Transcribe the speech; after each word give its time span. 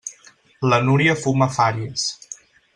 La 0.71 0.79
Núria 0.87 1.15
fuma 1.25 1.51
fàries. 1.61 2.09